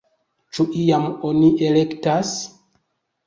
[0.57, 2.31] Ĉu iam oni elektas?